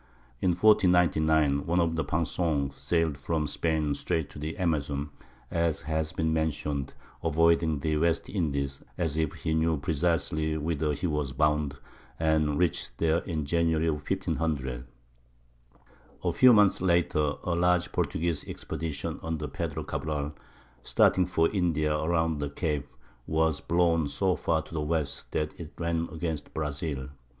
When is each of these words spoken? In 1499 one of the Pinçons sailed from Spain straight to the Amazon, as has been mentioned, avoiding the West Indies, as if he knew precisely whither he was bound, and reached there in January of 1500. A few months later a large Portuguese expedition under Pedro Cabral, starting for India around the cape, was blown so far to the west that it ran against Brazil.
In 0.41 0.55
1499 0.55 1.67
one 1.67 1.79
of 1.79 1.95
the 1.95 2.03
Pinçons 2.03 2.73
sailed 2.73 3.19
from 3.19 3.45
Spain 3.45 3.93
straight 3.93 4.31
to 4.31 4.39
the 4.39 4.57
Amazon, 4.57 5.11
as 5.51 5.81
has 5.81 6.11
been 6.11 6.33
mentioned, 6.33 6.95
avoiding 7.23 7.81
the 7.81 7.97
West 7.97 8.27
Indies, 8.27 8.81
as 8.97 9.15
if 9.15 9.31
he 9.33 9.53
knew 9.53 9.77
precisely 9.77 10.57
whither 10.57 10.93
he 10.93 11.05
was 11.05 11.33
bound, 11.33 11.77
and 12.19 12.57
reached 12.57 12.97
there 12.97 13.19
in 13.25 13.45
January 13.45 13.85
of 13.85 13.97
1500. 13.97 14.85
A 16.23 16.31
few 16.33 16.51
months 16.51 16.81
later 16.81 17.35
a 17.43 17.53
large 17.53 17.91
Portuguese 17.91 18.43
expedition 18.47 19.19
under 19.21 19.47
Pedro 19.47 19.83
Cabral, 19.83 20.33
starting 20.81 21.27
for 21.27 21.47
India 21.51 21.95
around 21.95 22.39
the 22.39 22.49
cape, 22.49 22.87
was 23.27 23.61
blown 23.61 24.07
so 24.07 24.35
far 24.35 24.63
to 24.63 24.73
the 24.73 24.81
west 24.81 25.31
that 25.33 25.51
it 25.59 25.73
ran 25.77 26.09
against 26.11 26.55
Brazil. 26.55 27.09